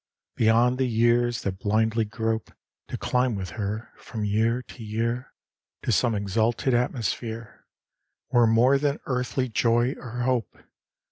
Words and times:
Beyond 0.35 0.79
the 0.79 0.87
years, 0.87 1.43
that 1.43 1.59
blindly 1.59 2.05
grope, 2.05 2.51
To 2.87 2.97
climb 2.97 3.35
with 3.35 3.51
her, 3.51 3.93
from 3.97 4.25
year 4.25 4.63
to 4.63 4.83
year, 4.83 5.31
To 5.83 5.91
some 5.91 6.15
exalted 6.15 6.73
atmosphere, 6.73 7.67
Were 8.31 8.47
more 8.47 8.79
than 8.79 8.99
earthly 9.05 9.47
joy 9.47 9.93
or 9.99 10.21
hope! 10.21 10.57